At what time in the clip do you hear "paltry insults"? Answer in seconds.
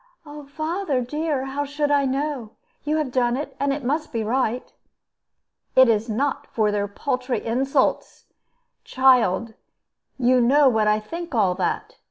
6.87-8.25